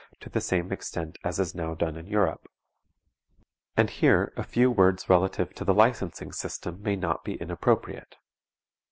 [0.19, 2.47] to the same extent as is now done in Europe.
[3.77, 8.15] And here a few words relative to the licensing system may not be inappropriate.